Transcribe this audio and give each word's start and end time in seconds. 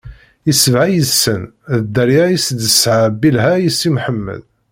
I 0.49 0.53
sebɛa 0.61 0.87
yid-sen, 0.93 1.41
d 1.81 1.83
dderya 1.85 2.25
i 2.29 2.37
s-d-tesɛa 2.45 3.07
Bilha 3.21 3.51
i 3.57 3.69
Si 3.77 3.89
Mḥemmed. 3.95 4.41